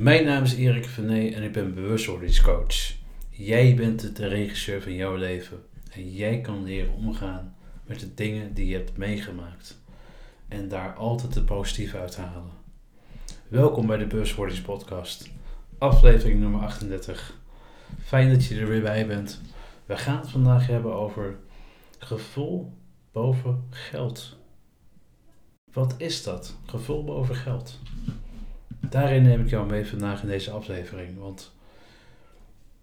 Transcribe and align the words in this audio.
Mijn 0.00 0.24
naam 0.24 0.42
is 0.42 0.54
Erik 0.54 0.84
Venet 0.84 1.34
en 1.34 1.42
ik 1.42 1.52
ben 1.52 1.74
bewustwordingscoach. 1.74 2.92
Jij 3.30 3.74
bent 3.74 4.16
de 4.16 4.26
regisseur 4.26 4.82
van 4.82 4.94
jouw 4.94 5.16
leven 5.16 5.62
en 5.92 6.12
jij 6.12 6.40
kan 6.40 6.64
leren 6.64 6.94
omgaan 6.94 7.56
met 7.84 8.00
de 8.00 8.14
dingen 8.14 8.54
die 8.54 8.66
je 8.66 8.76
hebt 8.76 8.96
meegemaakt 8.96 9.80
en 10.48 10.68
daar 10.68 10.94
altijd 10.94 11.34
de 11.34 11.42
positieve 11.42 11.98
uit 11.98 12.16
halen. 12.16 12.50
Welkom 13.48 13.86
bij 13.86 13.96
de 13.96 14.06
Bewustwordingspodcast, 14.06 15.30
aflevering 15.78 16.40
nummer 16.40 16.60
38. 16.60 17.38
Fijn 18.02 18.30
dat 18.30 18.44
je 18.44 18.60
er 18.60 18.68
weer 18.68 18.82
bij 18.82 19.06
bent. 19.06 19.40
We 19.86 19.96
gaan 19.96 20.20
het 20.20 20.30
vandaag 20.30 20.66
hebben 20.66 20.94
over 20.94 21.38
gevoel 21.98 22.72
boven 23.12 23.66
geld. 23.70 24.36
Wat 25.72 25.94
is 25.96 26.22
dat? 26.22 26.56
Gevoel 26.66 27.04
boven 27.04 27.34
geld. 27.34 27.78
Daarin 28.80 29.22
neem 29.22 29.40
ik 29.40 29.50
jou 29.50 29.66
mee 29.66 29.86
vandaag 29.86 30.22
in 30.22 30.28
deze 30.28 30.50
aflevering. 30.50 31.18
Want 31.18 31.52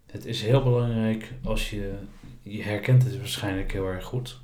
het 0.05 0.25
is 0.25 0.41
heel 0.41 0.63
belangrijk 0.63 1.33
als 1.43 1.69
je, 1.69 1.93
je 2.41 2.63
herkent 2.63 3.03
het 3.03 3.17
waarschijnlijk 3.17 3.71
heel 3.71 3.87
erg 3.87 4.03
goed. 4.03 4.39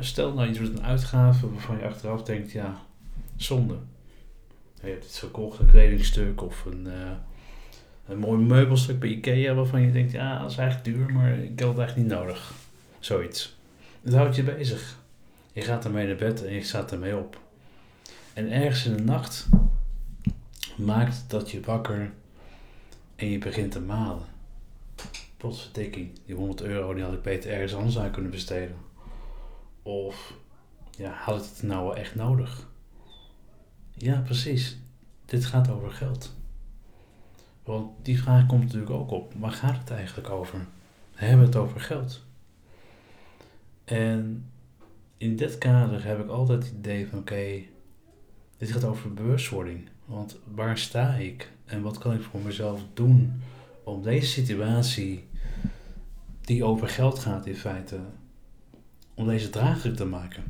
Stel 0.00 0.32
nou 0.32 0.52
je 0.52 0.58
doet 0.58 0.78
een 0.78 0.84
uitgave 0.84 1.52
waarvan 1.52 1.78
je 1.78 1.84
achteraf 1.84 2.22
denkt, 2.22 2.52
ja, 2.52 2.80
zonde. 3.36 3.78
Je 4.82 4.88
hebt 4.90 5.04
iets 5.04 5.18
gekocht, 5.18 5.58
een 5.58 5.70
kledingstuk 5.70 6.42
of 6.42 6.64
een, 6.64 6.86
uh, 6.86 7.10
een 8.08 8.18
mooi 8.18 8.40
meubelstuk 8.40 8.98
bij 8.98 9.08
Ikea 9.08 9.54
waarvan 9.54 9.80
je 9.80 9.92
denkt, 9.92 10.12
ja, 10.12 10.38
dat 10.38 10.50
is 10.50 10.56
eigenlijk 10.56 10.96
duur, 10.96 11.12
maar 11.12 11.38
ik 11.38 11.58
heb 11.58 11.68
het 11.68 11.78
eigenlijk 11.78 11.96
niet 11.96 12.18
nodig. 12.18 12.52
Zoiets. 12.98 13.56
Het 14.02 14.14
houdt 14.14 14.36
je 14.36 14.42
bezig. 14.42 14.98
Je 15.52 15.60
gaat 15.60 15.84
ermee 15.84 16.06
naar 16.06 16.16
bed 16.16 16.44
en 16.44 16.52
je 16.52 16.62
staat 16.62 16.92
ermee 16.92 17.16
op. 17.16 17.40
En 18.32 18.52
ergens 18.52 18.86
in 18.86 18.96
de 18.96 19.02
nacht 19.02 19.48
maakt 20.78 21.24
dat 21.30 21.50
je 21.50 21.60
wakker 21.60 22.12
en 23.16 23.30
je 23.30 23.38
begint 23.38 23.72
te 23.72 23.80
malen. 23.80 24.26
Potverdikking, 25.36 26.10
die 26.26 26.34
100 26.34 26.60
euro 26.60 26.94
die 26.94 27.04
had 27.04 27.12
ik 27.12 27.22
beter 27.22 27.50
ergens 27.50 27.74
anders 27.74 27.98
aan 27.98 28.10
kunnen 28.10 28.30
besteden. 28.30 28.76
Of 29.82 30.34
ja, 30.96 31.12
had 31.12 31.44
ik 31.44 31.50
het 31.50 31.62
nou 31.62 31.84
wel 31.84 31.96
echt 31.96 32.14
nodig? 32.14 32.68
Ja, 33.92 34.20
precies. 34.20 34.78
Dit 35.24 35.44
gaat 35.44 35.70
over 35.70 35.90
geld. 35.90 36.36
Want 37.62 37.90
die 38.02 38.22
vraag 38.22 38.46
komt 38.46 38.62
natuurlijk 38.62 38.90
ook 38.90 39.10
op. 39.10 39.32
Waar 39.38 39.52
gaat 39.52 39.78
het 39.78 39.90
eigenlijk 39.90 40.30
over? 40.30 40.66
We 41.14 41.24
hebben 41.24 41.46
het 41.46 41.56
over 41.56 41.80
geld. 41.80 42.24
En 43.84 44.50
in 45.16 45.36
dit 45.36 45.58
kader 45.58 46.04
heb 46.04 46.20
ik 46.20 46.28
altijd 46.28 46.62
het 46.62 46.72
idee 46.72 47.08
van 47.08 47.18
oké, 47.18 47.62
dit 48.56 48.70
gaat 48.70 48.84
over 48.84 49.14
bewustwording. 49.14 49.88
Want 50.08 50.38
waar 50.54 50.78
sta 50.78 51.14
ik 51.14 51.50
en 51.64 51.82
wat 51.82 51.98
kan 51.98 52.14
ik 52.14 52.22
voor 52.22 52.40
mezelf 52.40 52.80
doen 52.94 53.42
om 53.84 54.02
deze 54.02 54.26
situatie, 54.26 55.28
die 56.40 56.64
over 56.64 56.88
geld 56.88 57.18
gaat 57.18 57.46
in 57.46 57.56
feite, 57.56 57.98
om 59.14 59.26
deze 59.26 59.50
draaglijk 59.50 59.96
te 59.96 60.04
maken? 60.04 60.44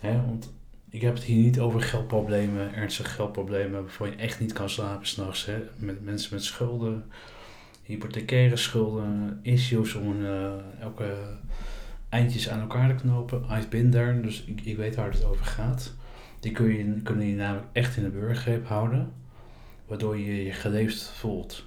Hè, 0.00 0.22
want 0.26 0.52
ik 0.88 1.00
heb 1.00 1.14
het 1.14 1.22
hier 1.22 1.42
niet 1.42 1.60
over 1.60 1.80
geldproblemen, 1.80 2.74
ernstige 2.74 3.10
geldproblemen 3.10 3.82
waarvan 3.82 4.10
je 4.10 4.16
echt 4.16 4.40
niet 4.40 4.52
kan 4.52 4.70
slapen 4.70 5.06
s'nachts. 5.06 5.48
Met 5.76 6.04
mensen 6.04 6.34
met 6.34 6.44
schulden, 6.44 7.04
hypothecaire 7.82 8.56
schulden, 8.56 9.38
issues 9.42 9.94
om 9.94 10.20
uh, 10.20 10.52
elke 10.80 11.16
eindjes 12.08 12.48
aan 12.48 12.60
elkaar 12.60 12.96
te 12.96 13.02
knopen. 13.02 13.44
I've 13.50 13.68
been 13.68 13.90
there, 13.90 14.20
dus 14.20 14.44
ik, 14.44 14.60
ik 14.60 14.76
weet 14.76 14.94
waar 14.94 15.10
het 15.10 15.24
over 15.24 15.44
gaat. 15.44 15.94
Die 16.44 16.52
kun 16.52 16.76
je, 16.76 17.02
kunnen 17.02 17.26
je 17.26 17.34
namelijk 17.34 17.66
echt 17.72 17.96
in 17.96 18.02
de 18.02 18.08
burgergreep 18.08 18.66
houden, 18.66 19.12
waardoor 19.86 20.18
je 20.18 20.44
je 20.44 20.52
geleefd 20.52 21.08
voelt. 21.08 21.64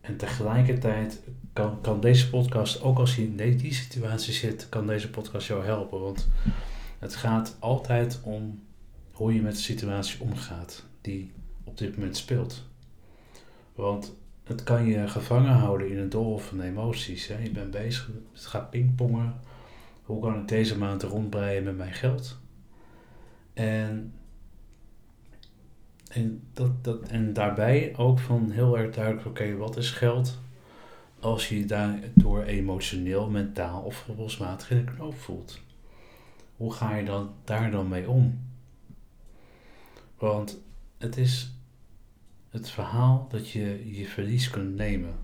En 0.00 0.16
tegelijkertijd 0.16 1.20
kan, 1.52 1.80
kan 1.80 2.00
deze 2.00 2.30
podcast, 2.30 2.82
ook 2.82 2.98
als 2.98 3.16
je 3.16 3.22
in 3.22 3.56
die 3.56 3.74
situatie 3.74 4.32
zit, 4.32 4.68
kan 4.68 4.86
deze 4.86 5.10
podcast 5.10 5.46
jou 5.46 5.64
helpen. 5.64 6.00
Want 6.00 6.28
het 6.98 7.14
gaat 7.14 7.56
altijd 7.58 8.20
om 8.22 8.62
hoe 9.12 9.34
je 9.34 9.42
met 9.42 9.52
de 9.52 9.60
situatie 9.60 10.20
omgaat 10.20 10.84
die 11.00 11.32
op 11.64 11.78
dit 11.78 11.96
moment 11.96 12.16
speelt. 12.16 12.62
Want 13.74 14.16
het 14.44 14.62
kan 14.62 14.86
je 14.86 15.08
gevangen 15.08 15.52
houden 15.52 15.90
in 15.90 15.98
een 15.98 16.08
doolhof 16.08 16.46
van 16.46 16.60
emoties. 16.60 17.26
Hè. 17.26 17.38
Je 17.38 17.50
bent 17.50 17.70
bezig, 17.70 18.10
het 18.32 18.46
gaat 18.46 18.70
pingpongen. 18.70 19.34
Hoe 20.02 20.20
kan 20.20 20.40
ik 20.40 20.48
deze 20.48 20.78
maand 20.78 21.02
rondbreien 21.02 21.64
met 21.64 21.76
mijn 21.76 21.92
geld? 21.92 22.42
En, 23.54 24.14
en, 26.08 26.42
dat, 26.52 26.84
dat, 26.84 27.08
en 27.08 27.32
daarbij 27.32 27.96
ook 27.96 28.18
van 28.18 28.50
heel 28.50 28.78
erg 28.78 28.94
duidelijk, 28.94 29.26
oké, 29.26 29.56
wat 29.56 29.76
is 29.76 29.90
geld? 29.90 30.38
Als 31.20 31.48
je 31.48 31.58
je 31.58 31.64
daardoor 31.64 32.42
emotioneel, 32.42 33.30
mentaal 33.30 33.82
of 33.82 34.00
gevoelsmatig 34.00 34.70
in 34.70 34.76
de 34.84 34.92
knoop 34.92 35.18
voelt. 35.18 35.60
Hoe 36.56 36.72
ga 36.72 36.96
je 36.96 37.04
dan, 37.04 37.30
daar 37.44 37.70
dan 37.70 37.88
mee 37.88 38.08
om? 38.08 38.40
Want 40.18 40.62
het 40.98 41.16
is 41.16 41.52
het 42.50 42.70
verhaal 42.70 43.26
dat 43.30 43.50
je 43.50 43.96
je 43.96 44.06
verlies 44.06 44.50
kunt 44.50 44.76
nemen. 44.76 45.14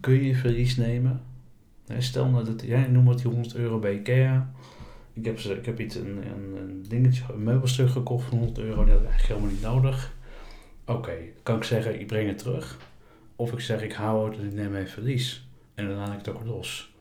Kun 0.00 0.22
je 0.22 0.34
verlies 0.34 0.76
nemen? 0.76 1.22
Stel 1.98 2.28
nou 2.28 2.44
dat 2.44 2.62
jij 2.62 2.86
noemt 2.86 3.18
die 3.18 3.26
100 3.26 3.54
euro 3.54 3.78
bij 3.78 3.94
IKEA. 3.94 4.52
Ik 5.16 5.24
heb, 5.24 5.38
ik 5.38 5.66
heb 5.66 5.80
iets, 5.80 5.94
een, 5.94 6.16
een, 6.16 6.56
een 6.56 6.84
dingetje, 6.88 7.24
een 7.32 7.42
meubelstuk 7.42 7.90
gekocht 7.90 8.28
van 8.28 8.38
100 8.38 8.58
euro. 8.58 8.84
Die 8.84 8.92
had 8.92 9.02
ik 9.02 9.08
eigenlijk 9.08 9.40
helemaal 9.40 9.50
niet 9.50 9.62
nodig. 9.62 10.14
Oké, 10.86 11.16
kan 11.42 11.56
ik 11.56 11.64
zeggen, 11.64 12.00
ik 12.00 12.06
breng 12.06 12.28
het 12.28 12.38
terug. 12.38 12.78
Of 13.36 13.52
ik 13.52 13.60
zeg, 13.60 13.82
ik 13.82 13.92
hou 13.92 14.30
het 14.30 14.38
en 14.38 14.46
ik 14.46 14.52
neem 14.52 14.70
mijn 14.70 14.88
verlies. 14.88 15.48
En 15.74 15.88
dan 15.88 15.96
laat 15.96 16.12
ik 16.12 16.18
het 16.18 16.28
ook 16.28 16.44
los. 16.44 16.94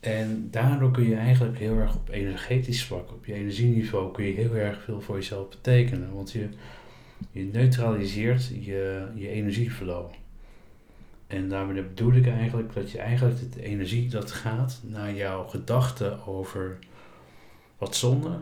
En 0.00 0.48
daardoor 0.50 0.90
kun 0.90 1.08
je 1.08 1.16
eigenlijk 1.16 1.58
heel 1.58 1.76
erg 1.76 1.96
op 1.96 2.08
energetisch 2.08 2.84
vlak, 2.84 3.12
op 3.12 3.26
je 3.26 3.34
energieniveau, 3.34 4.12
kun 4.12 4.24
je 4.24 4.32
heel 4.32 4.54
erg 4.54 4.82
veel 4.82 5.00
voor 5.00 5.16
jezelf 5.16 5.48
betekenen. 5.48 6.14
Want 6.14 6.32
je, 6.32 6.48
je 7.30 7.44
neutraliseert 7.44 8.46
je, 8.46 9.06
je 9.14 9.28
energieflow. 9.28 10.10
En 11.28 11.48
daarmee 11.48 11.82
bedoel 11.82 12.12
ik 12.12 12.26
eigenlijk 12.26 12.74
dat 12.74 12.90
je 12.90 12.98
eigenlijk 12.98 13.52
de 13.52 13.62
energie 13.62 14.08
dat 14.08 14.32
gaat 14.32 14.80
naar 14.82 15.14
jouw 15.14 15.46
gedachten 15.46 16.26
over 16.26 16.78
wat 17.78 17.96
zonde, 17.96 18.38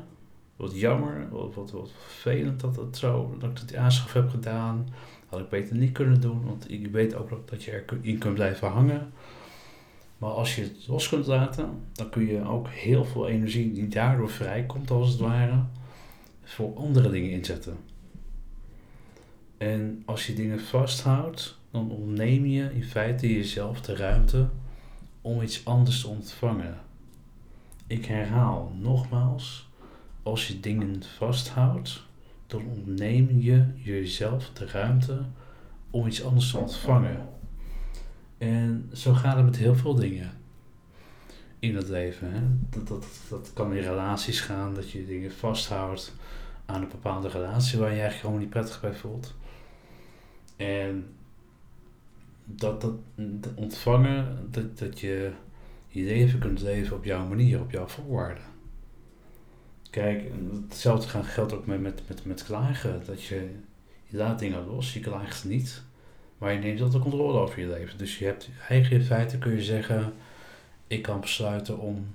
wat 0.57 0.81
jammer, 0.81 1.29
wat, 1.31 1.55
wat, 1.55 1.91
vervelend 2.07 2.61
dat, 2.61 2.77
het 2.77 2.97
zo, 2.97 3.37
dat 3.39 3.51
ik 3.51 3.59
het 3.59 3.75
aanschaf 3.75 4.13
heb 4.13 4.31
gedaan. 4.31 4.89
Had 5.27 5.41
ik 5.41 5.49
beter 5.49 5.77
niet 5.77 5.93
kunnen 5.93 6.21
doen, 6.21 6.45
want 6.45 6.71
ik 6.71 6.87
weet 6.87 7.15
ook 7.15 7.49
dat 7.51 7.63
je 7.63 7.85
erin 7.87 8.19
kunt 8.19 8.35
blijven 8.35 8.69
hangen. 8.69 9.13
Maar 10.19 10.31
als 10.31 10.57
je 10.57 10.63
het 10.63 10.87
los 10.87 11.09
kunt 11.09 11.27
laten, 11.27 11.71
dan 11.93 12.11
kun 12.11 12.27
je 12.27 12.45
ook 12.45 12.69
heel 12.69 13.05
veel 13.05 13.29
energie 13.29 13.73
die 13.73 13.89
daardoor 13.89 14.31
vrijkomt, 14.31 14.91
als 14.91 15.11
het 15.11 15.21
ware, 15.21 15.63
voor 16.43 16.77
andere 16.77 17.11
dingen 17.11 17.31
inzetten. 17.31 17.77
En 19.59 20.03
als 20.05 20.27
je 20.27 20.35
dingen 20.35 20.61
vasthoudt, 20.61 21.59
dan 21.71 21.91
ontneem 21.91 22.47
je 22.47 22.75
in 22.75 22.85
feite 22.85 23.35
jezelf 23.35 23.81
de 23.81 23.97
ruimte 23.97 24.49
om 25.21 25.43
iets 25.43 25.65
anders 25.65 26.01
te 26.01 26.09
ontvangen. 26.09 26.79
Ik 27.87 28.05
herhaal 28.05 28.73
nogmaals, 28.79 29.69
als 30.23 30.49
je 30.49 30.61
dingen 30.61 31.03
vasthoudt, 31.17 32.03
dan 32.47 32.67
ontneem 32.67 33.41
je 33.41 33.65
jezelf 33.75 34.51
de 34.53 34.67
ruimte 34.67 35.19
om 35.91 36.07
iets 36.07 36.25
anders 36.25 36.51
te 36.51 36.59
ontvangen. 36.59 37.29
En 38.39 38.91
zo 38.93 39.13
gaat 39.13 39.37
het 39.37 39.45
met 39.45 39.57
heel 39.57 39.75
veel 39.75 39.95
dingen 39.95 40.31
in 41.59 41.77
het 41.77 41.89
leven. 41.89 42.33
Hè? 42.33 42.41
Dat, 42.71 42.89
dat, 42.89 43.07
dat 43.29 43.51
kan 43.55 43.75
in 43.75 43.83
relaties 43.83 44.41
gaan, 44.41 44.75
dat 44.75 44.91
je 44.91 45.07
dingen 45.07 45.33
vasthoudt 45.33 46.15
aan 46.67 46.83
een 46.83 46.89
bepaalde 46.89 47.29
relatie 47.29 47.79
waar 47.79 47.89
je 47.89 48.01
eigenlijk 48.01 48.21
gewoon 48.21 48.39
niet 48.39 48.51
prettig 48.51 48.81
bij 48.81 48.95
voelt. 48.95 49.35
En 50.57 51.07
dat, 52.45 52.81
dat, 52.81 52.95
ontvangen, 53.55 54.49
dat, 54.51 54.79
dat 54.79 55.01
je 55.01 55.33
je 55.89 56.05
leven 56.05 56.39
kunt 56.39 56.61
leven 56.61 56.97
op 56.97 57.05
jouw 57.05 57.27
manier, 57.27 57.61
op 57.61 57.71
jouw 57.71 57.87
voorwaarden. 57.87 58.45
Kijk, 59.91 60.31
hetzelfde 60.69 61.23
geldt 61.23 61.53
ook 61.53 61.67
met, 61.67 61.81
met, 61.81 62.03
met, 62.09 62.25
met 62.25 62.45
klagen. 62.45 63.03
Dat 63.07 63.23
je, 63.23 63.51
je 64.07 64.17
laat 64.17 64.39
dingen 64.39 64.67
los, 64.67 64.93
je 64.93 65.01
klaagt 65.01 65.45
niet. 65.45 65.83
Maar 66.39 66.53
je 66.53 66.59
neemt 66.59 66.81
altijd 66.81 67.03
de 67.03 67.09
controle 67.11 67.39
over 67.39 67.61
je 67.61 67.67
leven. 67.67 67.99
Dus 67.99 68.19
je 68.19 68.25
hebt 68.25 68.49
eigen 68.69 68.97
in 68.97 69.03
feite 69.03 69.39
kun 69.39 69.53
je 69.53 69.63
zeggen, 69.63 70.13
ik 70.87 71.03
kan 71.03 71.21
besluiten 71.21 71.79
om 71.79 72.07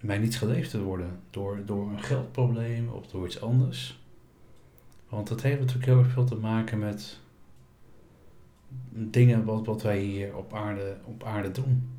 mij 0.00 0.18
niet 0.18 0.38
geleefd 0.38 0.70
te 0.70 0.82
worden 0.82 1.20
door, 1.30 1.62
door 1.64 1.88
een 1.88 2.02
geldprobleem 2.02 2.88
of 2.88 3.06
door 3.06 3.26
iets 3.26 3.40
anders. 3.40 4.03
Want 5.14 5.28
dat 5.28 5.42
heeft 5.42 5.58
natuurlijk 5.58 5.86
heel 5.86 5.98
erg 5.98 6.12
veel 6.12 6.24
te 6.24 6.34
maken 6.34 6.78
met 6.78 7.18
dingen 8.88 9.44
wat, 9.44 9.66
wat 9.66 9.82
wij 9.82 9.98
hier 9.98 10.36
op 10.36 10.54
aarde, 10.54 10.96
op 11.04 11.24
aarde 11.24 11.50
doen. 11.50 11.90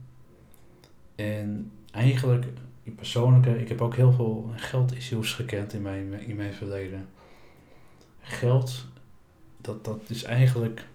En 1.16 1.72
eigenlijk 1.92 2.46
persoonlijke, 2.96 3.60
ik 3.60 3.70
heb 3.70 3.82
ook 3.82 3.96
heel 3.96 4.12
veel 4.12 4.52
geldissues 4.56 5.34
gekend 5.34 5.74
in 5.74 5.82
mijn, 5.82 6.14
in 6.14 6.36
mijn 6.36 6.54
verleden. 6.54 7.08
Geld, 8.20 8.86
dat, 9.58 9.86
dat 9.86 10.02
is 10.08 10.24
eigenlijk, 10.24 10.86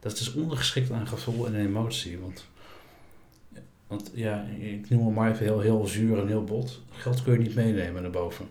dat 0.00 0.12
is 0.12 0.34
ondergeschikt 0.34 0.90
aan 0.90 1.06
gevoel 1.06 1.46
en 1.46 1.54
emotie. 1.54 2.18
Want, 2.18 2.46
want 3.86 4.10
ja, 4.14 4.42
ik 4.42 4.90
noem 4.90 5.06
het 5.06 5.14
maar 5.14 5.30
even 5.30 5.44
heel, 5.44 5.60
heel 5.60 5.86
zuur 5.86 6.18
en 6.18 6.26
heel 6.26 6.44
bot. 6.44 6.80
Geld 6.90 7.22
kun 7.22 7.32
je 7.32 7.38
niet 7.38 7.54
meenemen 7.54 8.02
naar 8.02 8.10
boven. 8.10 8.46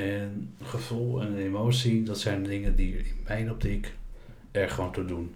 En 0.00 0.54
gevoel 0.62 1.22
en 1.22 1.36
emotie, 1.36 2.02
dat 2.02 2.18
zijn 2.18 2.42
dingen 2.42 2.76
die 2.76 2.96
in 2.96 3.04
mijn 3.26 3.50
optiek 3.50 3.94
er 4.50 4.70
gewoon 4.70 4.92
toe 4.92 5.04
doen. 5.04 5.34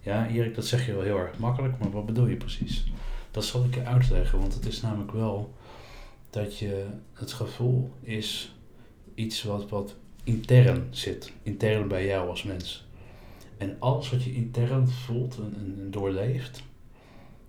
Ja, 0.00 0.28
Erik, 0.28 0.54
dat 0.54 0.66
zeg 0.66 0.86
je 0.86 0.92
wel 0.92 1.02
heel 1.02 1.18
erg 1.18 1.38
makkelijk, 1.38 1.78
maar 1.78 1.90
wat 1.90 2.06
bedoel 2.06 2.26
je 2.26 2.36
precies? 2.36 2.92
Dat 3.30 3.44
zal 3.44 3.64
ik 3.64 3.74
je 3.74 3.84
uitleggen, 3.84 4.38
want 4.38 4.54
het 4.54 4.66
is 4.66 4.80
namelijk 4.80 5.12
wel 5.12 5.54
dat 6.30 6.58
je 6.58 6.86
het 7.12 7.32
gevoel 7.32 7.90
is 8.00 8.54
iets 9.14 9.42
wat, 9.42 9.68
wat 9.68 9.94
intern 10.24 10.86
zit, 10.90 11.32
intern 11.42 11.88
bij 11.88 12.06
jou 12.06 12.28
als 12.28 12.42
mens. 12.42 12.86
En 13.58 13.76
alles 13.78 14.10
wat 14.10 14.22
je 14.22 14.34
intern 14.34 14.88
voelt 14.88 15.36
en, 15.36 15.54
en 15.56 15.90
doorleeft, 15.90 16.62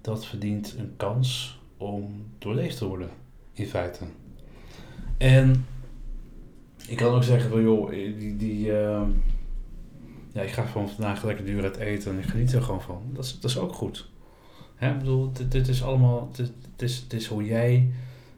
dat 0.02 0.26
verdient 0.26 0.76
een 0.78 0.94
kans 0.98 1.60
om 1.78 2.26
doorleefd 2.38 2.78
te 2.78 2.88
worden, 2.88 3.10
in 3.54 3.68
feite. 3.68 4.06
En 5.18 5.66
ik 6.94 7.00
kan 7.00 7.14
ook 7.14 7.24
zeggen 7.24 7.50
van 7.50 7.62
joh, 7.62 7.90
die, 7.90 8.38
die 8.38 8.68
uh, 8.68 9.02
ja, 10.32 10.42
ik 10.42 10.52
ga 10.52 10.66
gewoon 10.66 10.90
vandaag 10.90 11.24
lekker 11.24 11.46
duur 11.46 11.64
uit 11.64 11.78
eten 11.78 12.12
en 12.12 12.18
ik 12.20 12.26
geniet 12.26 12.54
er 12.54 12.62
gewoon 12.62 12.82
van. 12.82 13.02
Dat 13.14 13.24
is, 13.26 13.40
dat 13.40 13.50
is 13.50 13.58
ook 13.58 13.74
goed. 13.74 14.10
Hè, 14.76 14.92
ik 14.92 14.98
bedoel, 14.98 15.32
dit, 15.50 15.68
is 15.68 15.84
allemaal, 15.84 16.30
dit, 16.36 16.52
is, 16.78 17.08
dit 17.08 17.22
is 17.22 17.28
hoe 17.28 17.46
jij, 17.46 17.92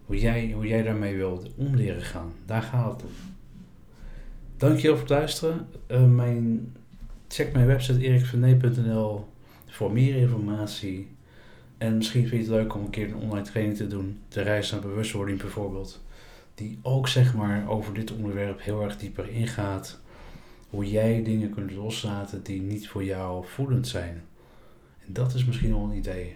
hoe, 0.05 0.19
jij, 0.19 0.51
hoe 0.51 0.67
jij 0.67 0.83
daarmee 0.83 1.15
wilt 1.15 1.49
om 1.55 1.75
leren 1.75 2.01
gaan. 2.01 2.33
Daar 2.45 2.61
gaat 2.61 2.91
het 2.91 3.03
om. 3.03 3.09
Dankjewel 4.57 4.97
voor 4.97 5.07
het 5.07 5.17
luisteren. 5.17 5.67
Uh, 5.87 6.05
mijn, 6.05 6.73
check 7.27 7.53
mijn 7.53 7.67
website 7.67 8.01
erikvernee.nl 8.01 9.25
voor 9.65 9.91
meer 9.91 10.15
informatie. 10.15 11.07
En 11.77 11.97
misschien 11.97 12.27
vind 12.27 12.45
je 12.45 12.51
het 12.51 12.61
leuk 12.61 12.75
om 12.75 12.83
een 12.83 12.89
keer 12.89 13.07
een 13.07 13.15
online 13.15 13.45
training 13.45 13.77
te 13.77 13.87
doen. 13.87 14.19
De 14.27 14.41
reis 14.41 14.71
naar 14.71 14.81
bewustwording 14.81 15.39
bijvoorbeeld 15.39 16.03
die 16.55 16.79
ook 16.81 17.07
zeg 17.07 17.33
maar 17.33 17.69
over 17.69 17.93
dit 17.93 18.11
onderwerp 18.11 18.61
heel 18.61 18.81
erg 18.81 18.97
dieper 18.97 19.29
ingaat. 19.29 19.99
Hoe 20.69 20.91
jij 20.91 21.23
dingen 21.23 21.49
kunt 21.49 21.71
loslaten 21.71 22.43
die 22.43 22.61
niet 22.61 22.87
voor 22.87 23.03
jou 23.03 23.45
voelend 23.47 23.87
zijn. 23.87 24.23
En 25.05 25.13
dat 25.13 25.33
is 25.33 25.45
misschien 25.45 25.71
wel 25.71 25.83
een 25.83 25.97
idee. 25.97 26.35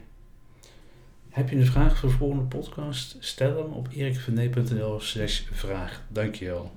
Heb 1.29 1.49
je 1.49 1.55
een 1.55 1.65
vraag 1.65 1.97
voor 1.97 2.09
de 2.09 2.15
volgende 2.15 2.43
podcast? 2.43 3.17
Stel 3.19 3.57
hem 3.57 3.71
op 3.71 3.87
erikvernee.nl 3.91 4.99
slash 4.99 5.41
vraag. 5.51 6.03
Dankjewel. 6.07 6.71